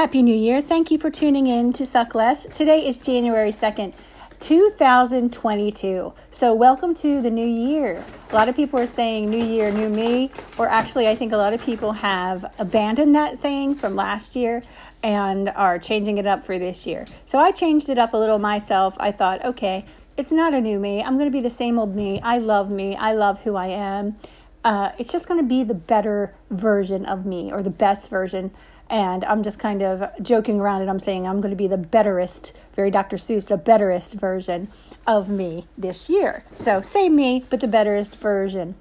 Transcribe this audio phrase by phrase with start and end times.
[0.00, 0.62] Happy New Year.
[0.62, 2.46] Thank you for tuning in to Suck Less.
[2.46, 3.92] Today is January 2nd,
[4.40, 6.14] 2022.
[6.30, 8.02] So, welcome to the new year.
[8.30, 11.36] A lot of people are saying new year, new me, or actually, I think a
[11.36, 14.62] lot of people have abandoned that saying from last year
[15.02, 17.04] and are changing it up for this year.
[17.26, 18.96] So, I changed it up a little myself.
[18.98, 19.84] I thought, okay,
[20.16, 21.02] it's not a new me.
[21.02, 22.22] I'm going to be the same old me.
[22.22, 22.96] I love me.
[22.96, 24.16] I love who I am.
[24.64, 28.50] Uh, it's just going to be the better version of me or the best version
[28.90, 31.78] and I'm just kind of joking around and I'm saying I'm going to be the
[31.78, 33.16] betterest, very Dr.
[33.16, 34.68] Seuss, the betterest version
[35.06, 36.44] of me this year.
[36.54, 38.74] So, same me, but the betterest version.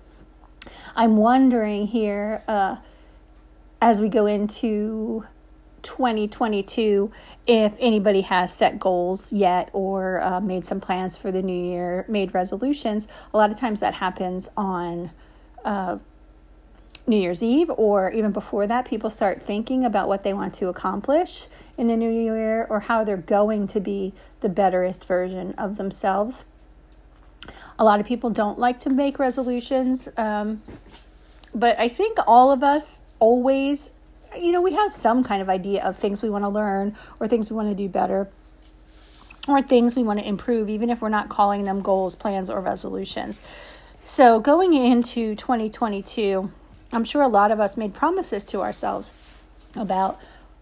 [0.96, 2.78] I'm wondering here uh,
[3.82, 5.26] as we go into
[5.84, 7.12] 2022
[7.48, 12.06] if anybody has set goals yet or uh, made some plans for the new year,
[12.08, 13.08] made resolutions.
[13.34, 15.12] A lot of times that happens on
[15.64, 16.00] uh,
[17.10, 20.68] New Year's Eve or even before that, people start thinking about what they want to
[20.68, 25.78] accomplish in the new year or how they're going to be the betterest version of
[25.78, 26.46] themselves.
[27.80, 30.62] A lot of people don't like to make resolutions, um,
[31.54, 33.92] but I think all of us always,
[34.38, 37.28] you know, we have some kind of idea of things we want to learn or
[37.28, 38.30] things we want to do better
[39.48, 42.62] or things we want to improve, even if we're not calling them goals, plans, or
[42.62, 43.42] resolutions.
[44.04, 46.52] So, going into 2022,
[46.92, 49.14] I'm sure a lot of us made promises to ourselves
[49.76, 50.20] about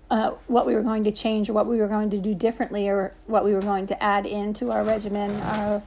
[0.10, 2.88] uh, what we were going to change or what we were going to do differently
[2.88, 5.82] or what we were going to add into our regimen uh,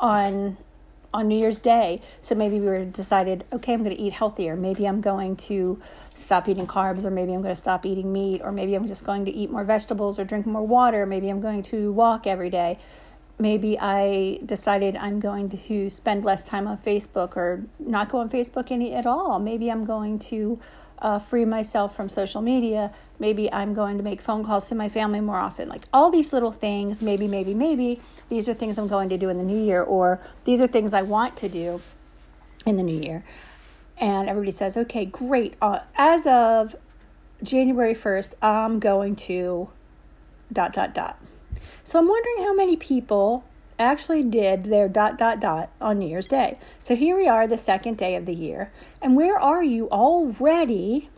[0.00, 0.56] on
[1.14, 2.00] on New Year's Day.
[2.22, 4.56] So maybe we were decided, okay, I'm going to eat healthier.
[4.56, 5.78] Maybe I'm going to
[6.14, 9.04] stop eating carbs, or maybe I'm going to stop eating meat, or maybe I'm just
[9.04, 11.04] going to eat more vegetables or drink more water.
[11.04, 12.78] Maybe I'm going to walk every day
[13.42, 18.30] maybe I decided I'm going to spend less time on Facebook or not go on
[18.30, 19.38] Facebook any at all.
[19.40, 20.60] Maybe I'm going to
[21.00, 22.92] uh, free myself from social media.
[23.18, 25.68] Maybe I'm going to make phone calls to my family more often.
[25.68, 29.28] Like all these little things, maybe, maybe, maybe, these are things I'm going to do
[29.28, 31.82] in the new year, or these are things I want to do
[32.64, 33.24] in the new year.
[33.98, 35.54] And everybody says, okay, great.
[35.60, 36.76] Uh, as of
[37.42, 39.68] January 1st, I'm going to
[40.52, 41.18] dot, dot, dot.
[41.84, 43.44] So I'm wondering how many people
[43.78, 46.56] actually did their dot dot dot on New Year's Day.
[46.80, 48.70] So here we are, the second day of the year.
[49.00, 51.08] And where are you already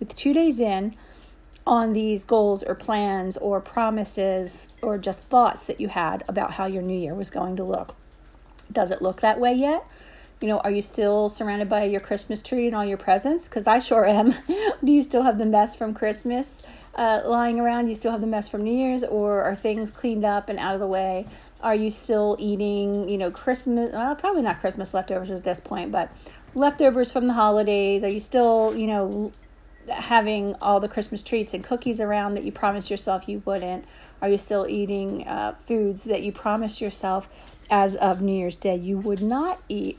[0.00, 0.94] with two days in
[1.66, 6.64] on these goals or plans or promises or just thoughts that you had about how
[6.64, 7.94] your new year was going to look?
[8.72, 9.84] Does it look that way yet?
[10.40, 13.48] You know, are you still surrounded by your Christmas tree and all your presents?
[13.48, 14.34] Because I sure am.
[14.84, 16.62] Do you still have the mess from Christmas?
[16.96, 17.88] uh, lying around?
[17.88, 20.74] You still have the mess from New Year's, or are things cleaned up and out
[20.74, 21.26] of the way?
[21.60, 23.92] Are you still eating, you know, Christmas?
[23.92, 26.10] Well, probably not Christmas leftovers at this point, but
[26.54, 28.02] leftovers from the holidays.
[28.02, 29.32] Are you still, you know,
[29.88, 33.84] having all the Christmas treats and cookies around that you promised yourself you wouldn't?
[34.20, 37.28] Are you still eating uh, foods that you promised yourself
[37.70, 39.98] as of New Year's Day you would not eat?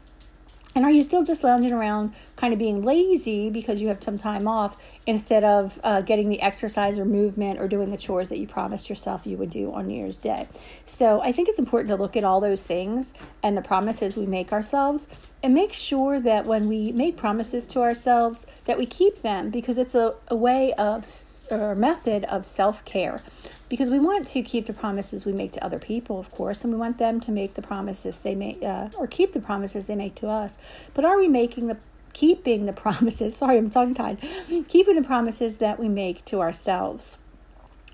[0.78, 4.16] And are you still just lounging around, kind of being lazy because you have some
[4.16, 4.78] time off
[5.08, 8.88] instead of uh, getting the exercise or movement or doing the chores that you promised
[8.88, 10.48] yourself you would do on New Year's Day?
[10.86, 14.28] So I think it's important to look at all those things and the promises we
[14.28, 15.08] make ourselves
[15.42, 19.80] and make sure that when we make promises to ourselves that we keep them because
[19.80, 21.04] it's a, a way of
[21.50, 23.24] or method of self-care
[23.70, 26.74] because we want to keep the promises we make to other people, of course, and
[26.74, 29.96] we want them to make the promises they make uh, or keep the promises they
[29.96, 30.58] make to us.
[30.94, 31.78] But are we making the
[32.14, 33.36] keeping the promises?
[33.36, 34.20] Sorry, I'm tongue tied.
[34.68, 37.18] keeping the promises that we make to ourselves.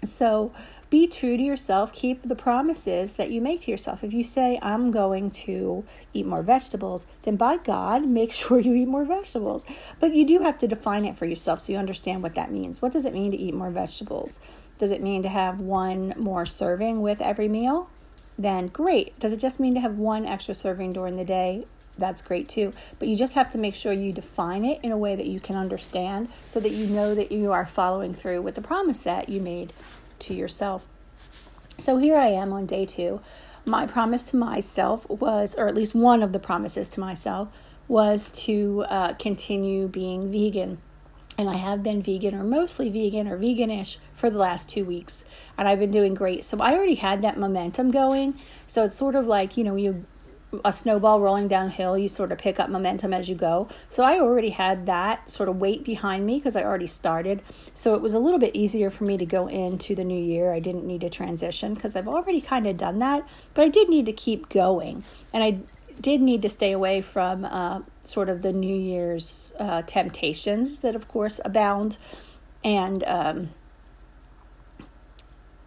[0.04, 0.52] So
[0.94, 1.92] be true to yourself.
[1.92, 4.04] Keep the promises that you make to yourself.
[4.04, 8.76] If you say, I'm going to eat more vegetables, then by God, make sure you
[8.76, 9.66] eat more vegetables.
[10.00, 12.80] But you do have to define it for yourself so you understand what that means.
[12.80, 14.40] What does it mean to eat more vegetables?
[14.78, 17.90] Does it mean to have one more serving with every meal?
[18.38, 19.18] Then great.
[19.20, 21.66] Does it just mean to have one extra serving during the day?
[21.98, 22.74] That's great too.
[22.98, 25.40] But you just have to make sure you define it in a way that you
[25.40, 29.30] can understand so that you know that you are following through with the promise that
[29.30, 29.74] you made
[30.20, 30.88] to yourself.
[31.78, 33.22] So here I am on day two.
[33.66, 37.48] My promise to myself was, or at least one of the promises to myself,
[37.88, 40.80] was to uh, continue being vegan
[41.38, 45.26] and I have been vegan or mostly vegan or veganish for the last two weeks,
[45.58, 46.44] and I've been doing great.
[46.44, 48.36] So I already had that momentum going.
[48.68, 50.06] So it's sort of like you know you
[50.64, 51.98] a snowball rolling downhill.
[51.98, 53.68] You sort of pick up momentum as you go.
[53.90, 57.42] So I already had that sort of weight behind me because I already started.
[57.74, 60.54] So it was a little bit easier for me to go into the new year.
[60.54, 63.90] I didn't need to transition because I've already kind of done that, but I did
[63.90, 65.04] need to keep going,
[65.34, 65.60] and I
[66.00, 70.96] did need to stay away from uh, sort of the New Year's uh, temptations that,
[70.96, 71.98] of course, abound.
[72.64, 73.50] And um,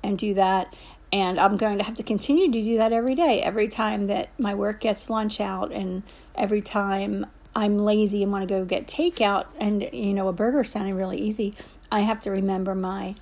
[0.07, 0.75] and do that.
[1.13, 3.41] And I'm going to have to continue to do that every day.
[3.41, 6.03] Every time that my work gets lunch out, and
[6.35, 10.65] every time I'm lazy and want to go get takeout, and you know, a burger
[10.65, 11.55] sounding really easy,
[11.91, 13.15] I have to remember my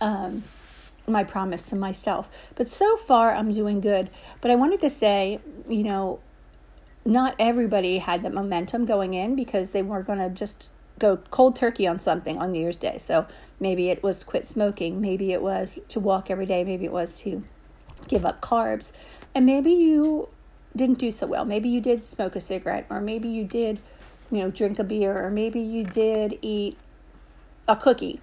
[0.00, 0.44] um,
[1.06, 2.50] my promise to myself.
[2.54, 4.10] But so far, I'm doing good.
[4.40, 6.20] But I wanted to say, you know,
[7.04, 11.56] not everybody had the momentum going in because they weren't going to just go cold
[11.56, 12.98] turkey on something on New Year's Day.
[12.98, 13.26] So
[13.58, 17.18] maybe it was quit smoking, maybe it was to walk every day, maybe it was
[17.22, 17.42] to
[18.06, 18.92] give up carbs.
[19.34, 20.28] And maybe you
[20.76, 21.44] didn't do so well.
[21.44, 23.80] Maybe you did smoke a cigarette, or maybe you did,
[24.30, 26.76] you know, drink a beer, or maybe you did eat
[27.66, 28.20] a cookie.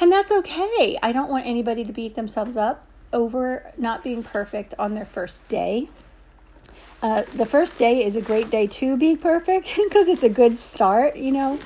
[0.00, 0.98] And that's okay.
[1.02, 5.48] I don't want anybody to beat themselves up over not being perfect on their first
[5.48, 5.88] day.
[7.02, 10.56] Uh, the first day is a great day to be perfect because it's a good
[10.56, 11.58] start, you know.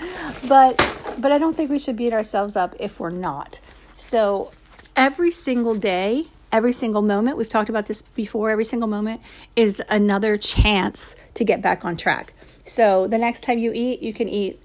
[0.48, 0.76] But
[1.18, 3.60] but I don't think we should beat ourselves up if we're not.
[3.96, 4.50] So
[4.96, 9.20] every single day, every single moment, we've talked about this before, every single moment
[9.56, 12.34] is another chance to get back on track.
[12.64, 14.60] So the next time you eat, you can eat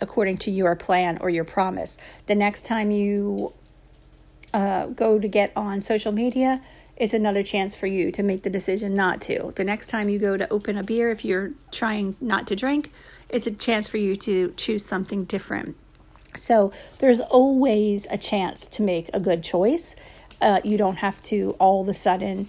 [0.00, 1.98] according to your plan or your promise.
[2.26, 3.52] The next time you
[4.54, 6.62] uh, go to get on social media,
[6.98, 9.52] is another chance for you to make the decision not to.
[9.56, 12.92] The next time you go to open a beer, if you're trying not to drink,
[13.28, 15.76] it's a chance for you to choose something different.
[16.34, 19.96] So there's always a chance to make a good choice.
[20.40, 22.48] Uh, you don't have to all of a sudden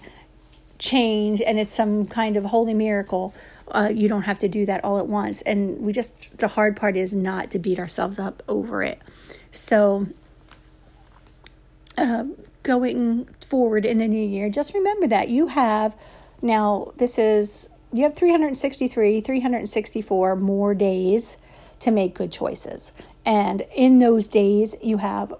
[0.78, 3.34] change and it's some kind of holy miracle
[3.72, 5.42] uh, you don't have to do that all at once.
[5.42, 9.00] And we just, the hard part is not to beat ourselves up over it.
[9.50, 10.08] So,
[11.96, 12.24] uh,
[12.62, 15.96] going forward in the new year, just remember that you have
[16.42, 21.36] now, this is, you have 363, 364 more days
[21.80, 22.92] to make good choices.
[23.24, 25.34] And in those days, you have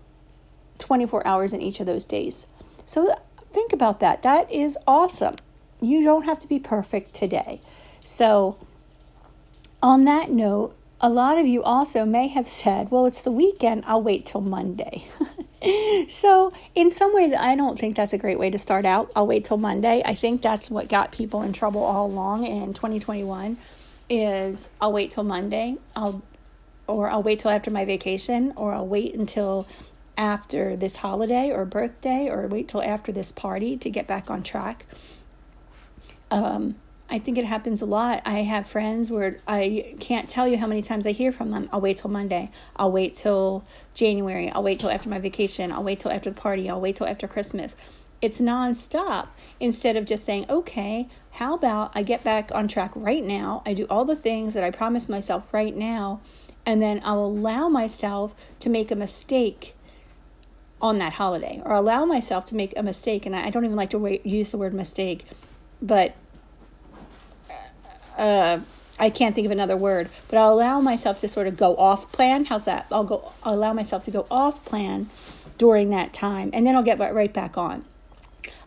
[0.79, 2.47] 24 hours in each of those days.
[2.85, 3.15] So
[3.53, 4.23] think about that.
[4.23, 5.37] That is awesome.
[5.81, 7.61] You don't have to be perfect today.
[8.05, 8.59] So,
[9.83, 13.85] on that note, a lot of you also may have said, well, it's the weekend,
[13.87, 15.07] I'll wait till Monday.
[16.09, 19.11] so, in some ways, I don't think that's a great way to start out.
[19.15, 20.03] I'll wait till Monday.
[20.05, 23.59] I think that's what got people in trouble all along in 2021
[24.09, 25.77] is I'll wait till Monday.
[25.95, 26.23] I'll
[26.87, 29.69] or I'll wait till after my vacation or I'll wait until
[30.19, 34.43] after this holiday or birthday or wait till after this party to get back on
[34.43, 34.85] track.
[36.31, 36.75] Um,
[37.11, 38.23] I think it happens a lot.
[38.25, 41.69] I have friends where I can't tell you how many times I hear from them.
[41.73, 42.51] I'll wait till Monday.
[42.77, 43.65] I'll wait till
[43.95, 44.49] January.
[44.51, 45.73] I'll wait till after my vacation.
[45.73, 46.71] I'll wait till after the party.
[46.71, 47.77] I'll wait till after Christmas.
[48.23, 49.29] It's nonstop
[49.59, 53.63] instead of just saying, okay, how about I get back on track right now?
[53.67, 56.21] I do all the things that I promised myself right now,
[56.65, 59.75] and then I'll allow myself to make a mistake
[60.83, 63.27] on that holiday or allow myself to make a mistake.
[63.27, 65.25] And I don't even like to use the word mistake,
[65.81, 66.15] but
[68.21, 68.61] uh,
[68.99, 72.13] I can't think of another word, but I'll allow myself to sort of go off
[72.13, 72.45] plan.
[72.45, 72.87] How's that?
[72.93, 73.33] I'll go.
[73.43, 75.09] I'll allow myself to go off plan
[75.57, 77.85] during that time, and then I'll get right back on.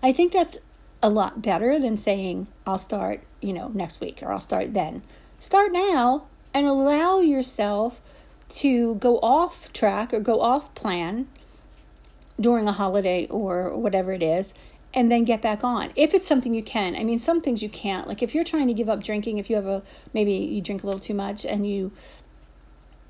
[0.02, 0.58] I think that's
[1.04, 5.04] a lot better than saying I'll start, you know, next week or I'll start then.
[5.40, 8.02] Start now and allow yourself
[8.50, 11.28] to go off track or go off plan
[12.40, 14.54] during a holiday or whatever it is
[14.94, 17.70] and then get back on if it's something you can i mean some things you
[17.70, 19.82] can't like if you're trying to give up drinking if you have a
[20.14, 21.92] maybe you drink a little too much and you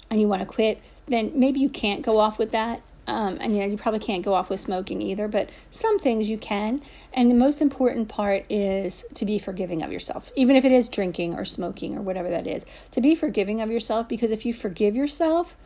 [0.10, 3.58] and you want to quit then maybe you can't go off with that um, and
[3.58, 6.82] know you probably can't go off with smoking either, but some things you can.
[7.14, 10.88] And the most important part is to be forgiving of yourself, even if it is
[10.88, 12.66] drinking or smoking or whatever that is.
[12.92, 15.58] To be forgiving of yourself, because if you forgive yourself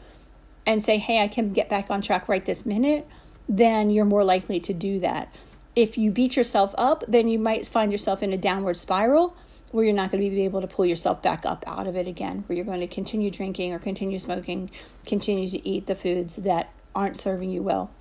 [0.66, 3.08] and say, hey, I can get back on track right this minute,
[3.48, 5.34] then you're more likely to do that
[5.78, 9.38] if you beat yourself up, then you might find yourself in a downward spiral
[9.72, 12.08] where you're not going to be able to pull yourself back up out of it
[12.08, 14.72] again, where you're going to continue drinking or continue smoking,
[15.06, 17.92] continue to eat the foods that aren't serving you well.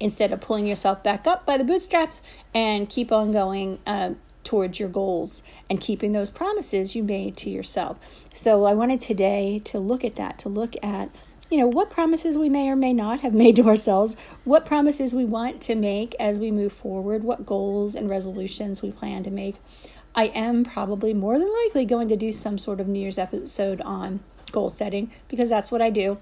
[0.00, 2.20] Instead of pulling yourself back up by the bootstraps
[2.52, 7.48] and keep on going uh, towards your goals and keeping those promises you made to
[7.48, 7.96] yourself.
[8.32, 11.10] So, I wanted today to look at that, to look at
[11.50, 15.14] you know, what promises we may or may not have made to ourselves, what promises
[15.14, 19.30] we want to make as we move forward, what goals and resolutions we plan to
[19.30, 19.56] make.
[20.14, 23.80] I am probably more than likely going to do some sort of New Year's episode
[23.82, 24.20] on
[24.52, 26.18] goal setting because that's what I do.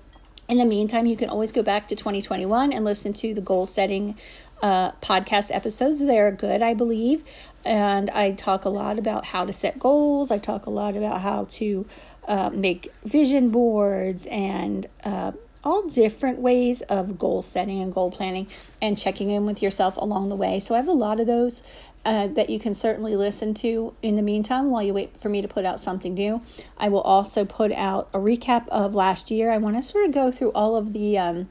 [0.48, 3.66] In the meantime, you can always go back to 2021 and listen to the goal
[3.66, 4.16] setting
[4.62, 6.04] uh, podcast episodes.
[6.04, 7.24] They're good, I believe.
[7.64, 10.30] And I talk a lot about how to set goals.
[10.30, 11.84] I talk a lot about how to
[12.26, 15.32] uh, make vision boards and uh,
[15.64, 18.46] all different ways of goal setting and goal planning
[18.80, 20.60] and checking in with yourself along the way.
[20.60, 21.62] So I have a lot of those
[22.04, 25.42] uh, that you can certainly listen to in the meantime while you wait for me
[25.42, 26.40] to put out something new.
[26.78, 29.50] I will also put out a recap of last year.
[29.50, 31.48] I want to sort of go through all of the um,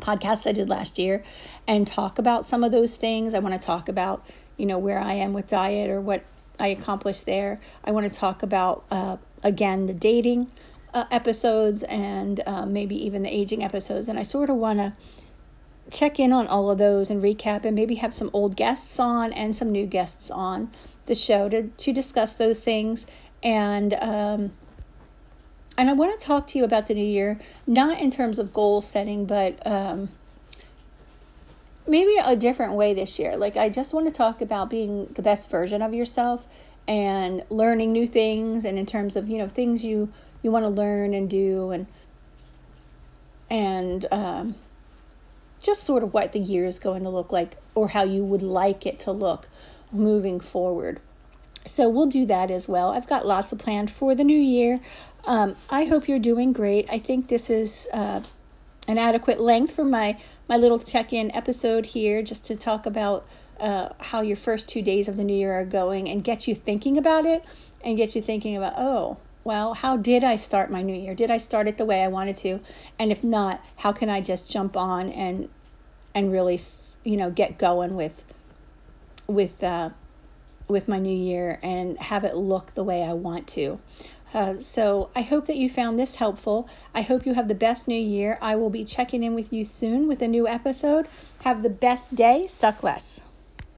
[0.00, 1.22] podcasts I did last year
[1.68, 3.32] and talk about some of those things.
[3.32, 4.26] I want to talk about,
[4.56, 6.24] you know, where I am with diet or what
[6.58, 7.60] I accomplished there.
[7.84, 10.50] I want to talk about, uh, again, the dating
[10.94, 14.08] uh, episodes and uh, maybe even the aging episodes.
[14.08, 14.92] And I sort of want to
[15.90, 19.32] check in on all of those and recap and maybe have some old guests on
[19.32, 20.70] and some new guests on
[21.06, 23.06] the show to, to discuss those things
[23.42, 24.52] and um,
[25.76, 28.52] and I want to talk to you about the new year, not in terms of
[28.52, 30.10] goal setting, but um,
[31.86, 33.36] maybe a different way this year.
[33.36, 36.46] Like, I just want to talk about being the best version of yourself
[36.88, 40.12] and learning new things, and in terms of you know things you
[40.42, 41.86] you want to learn and do, and
[43.50, 44.54] and um,
[45.60, 48.42] just sort of what the year is going to look like or how you would
[48.42, 49.48] like it to look
[49.90, 51.00] moving forward.
[51.64, 52.90] So we'll do that as well.
[52.90, 54.80] I've got lots of planned for the new year.
[55.24, 56.88] Um, I hope you're doing great.
[56.90, 58.22] I think this is uh,
[58.88, 63.24] an adequate length for my my little check-in episode here, just to talk about
[63.60, 66.54] uh, how your first two days of the new year are going and get you
[66.54, 67.44] thinking about it
[67.84, 71.14] and get you thinking about oh well, how did I start my new year?
[71.14, 72.60] Did I start it the way I wanted to?
[72.98, 75.48] And if not, how can I just jump on and
[76.14, 76.60] and really,
[77.04, 78.24] you know, get going with
[79.26, 79.90] with uh,
[80.68, 83.80] with my new year and have it look the way I want to.
[84.34, 86.68] Uh, so I hope that you found this helpful.
[86.94, 88.38] I hope you have the best new year.
[88.40, 91.06] I will be checking in with you soon with a new episode.
[91.40, 92.46] Have the best day.
[92.46, 93.20] Suck less.